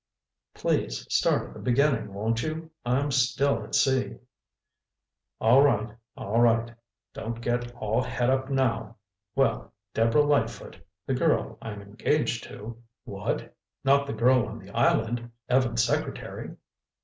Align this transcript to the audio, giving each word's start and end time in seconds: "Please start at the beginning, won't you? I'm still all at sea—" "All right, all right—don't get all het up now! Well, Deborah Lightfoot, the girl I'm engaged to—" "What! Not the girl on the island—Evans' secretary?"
"Please 0.55 1.05
start 1.13 1.45
at 1.49 1.53
the 1.53 1.59
beginning, 1.59 2.11
won't 2.15 2.41
you? 2.41 2.71
I'm 2.83 3.11
still 3.11 3.57
all 3.57 3.63
at 3.65 3.75
sea—" 3.75 4.15
"All 5.39 5.61
right, 5.61 5.95
all 6.17 6.41
right—don't 6.41 7.39
get 7.39 7.71
all 7.75 8.01
het 8.01 8.27
up 8.31 8.49
now! 8.49 8.95
Well, 9.35 9.71
Deborah 9.93 10.23
Lightfoot, 10.25 10.79
the 11.05 11.13
girl 11.13 11.59
I'm 11.61 11.83
engaged 11.83 12.45
to—" 12.45 12.81
"What! 13.03 13.55
Not 13.83 14.07
the 14.07 14.13
girl 14.13 14.47
on 14.47 14.57
the 14.57 14.71
island—Evans' 14.71 15.83
secretary?" 15.83 16.55